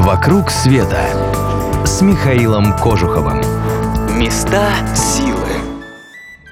[0.00, 0.98] «Вокруг света»
[1.84, 3.42] с Михаилом Кожуховым.
[4.18, 5.46] Места силы.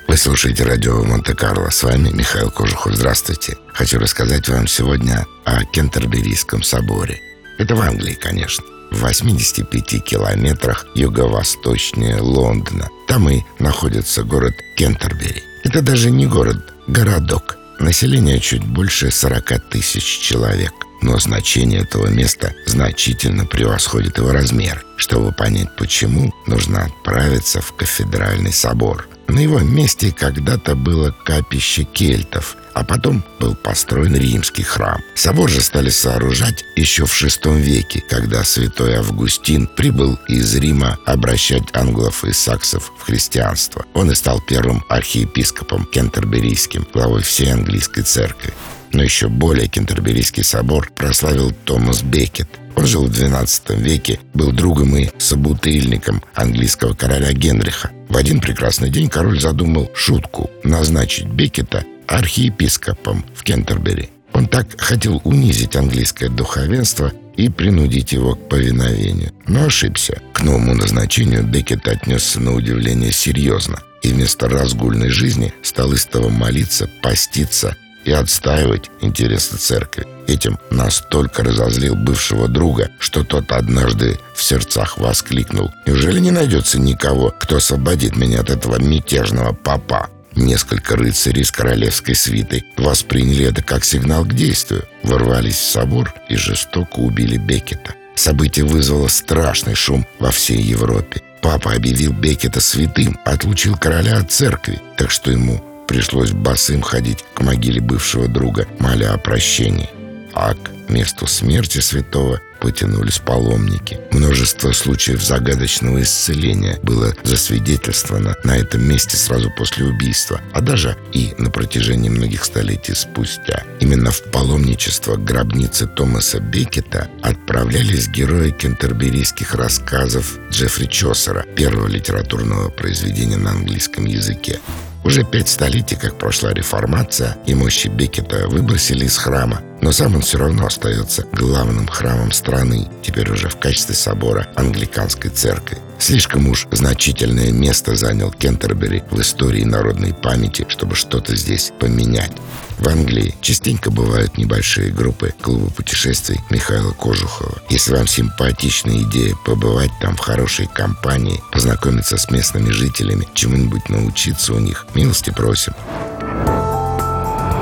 [0.07, 1.71] Вы слушаете радио Монте-Карло.
[1.71, 2.95] С вами Михаил Кожухов.
[2.95, 3.57] Здравствуйте.
[3.73, 7.23] Хочу рассказать вам сегодня о Кентерберийском соборе.
[7.59, 8.65] Это в Англии, конечно.
[8.91, 12.91] В 85 километрах юго-восточнее Лондона.
[13.09, 15.43] Там и находится город Кентербери.
[15.65, 17.57] Это даже не город, городок.
[17.81, 20.73] Население чуть больше 40 тысяч человек.
[21.01, 24.85] Но значение этого места значительно превосходит его размер.
[24.97, 29.09] Чтобы понять почему, нужно отправиться в кафедральный собор.
[29.29, 35.03] На его месте когда-то было капище кельтов, а потом был построен римский храм.
[35.15, 41.65] Собор же стали сооружать еще в VI веке, когда святой Августин прибыл из Рима обращать
[41.75, 43.85] англов и саксов в христианство.
[43.93, 48.55] Он и стал первым архиепископом кентерберийским, главой всей английской церкви.
[48.93, 52.49] Но еще более Кентерберийский собор прославил Томас Бекет.
[52.77, 57.91] Он жил в XII веке, был другом и собутыльником английского короля Генриха.
[58.09, 64.11] В один прекрасный день король задумал шутку– назначить Бекета архиепископом в Кентербери.
[64.33, 69.33] Он так хотел унизить английское духовенство и принудить его к повиновению.
[69.47, 70.23] Но ошибся.
[70.33, 76.89] К новому назначению Бекет отнесся на удивление серьезно и вместо разгульной жизни стал истово молиться,
[77.03, 77.77] поститься–
[78.09, 80.07] и отстаивать интересы церкви.
[80.27, 85.73] Этим настолько разозлил бывшего друга, что тот однажды в сердцах воскликнул.
[85.87, 92.15] «Неужели не найдется никого, кто освободит меня от этого мятежного папа?» Несколько рыцарей с королевской
[92.15, 97.95] свитой восприняли это как сигнал к действию, ворвались в собор и жестоко убили Бекета.
[98.15, 101.23] Событие вызвало страшный шум во всей Европе.
[101.43, 107.41] Папа объявил Бекета святым, отлучил короля от церкви, так что ему Пришлось босым ходить к
[107.41, 109.89] могиле бывшего друга, моля о прощении.
[110.35, 113.99] А к месту смерти святого потянулись паломники.
[114.13, 121.35] Множество случаев загадочного исцеления было засвидетельствовано на этом месте сразу после убийства, а даже и
[121.39, 123.65] на протяжении многих столетий спустя.
[123.81, 132.69] Именно в паломничество к гробнице Томаса Бекета отправлялись герои кентерберийских рассказов Джеффри Чосера, первого литературного
[132.69, 134.61] произведения на английском языке.
[135.05, 140.21] Уже пять столетий, как прошла реформация, и мощи Бекета выбросили из храма, но сам он
[140.21, 145.79] все равно остается главным храмом страны, теперь уже в качестве собора англиканской церкви.
[145.99, 152.33] Слишком уж значительное место занял Кентербери в истории народной памяти, чтобы что-то здесь поменять.
[152.79, 157.61] В Англии частенько бывают небольшие группы клуба путешествий Михаила Кожухова.
[157.69, 164.55] Если вам симпатична идея побывать там в хорошей компании, познакомиться с местными жителями, чему-нибудь научиться
[164.55, 165.75] у них, милости просим.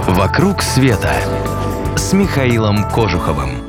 [0.08, 1.14] «Вокруг света»
[1.96, 3.65] с Михаилом Кожуховым.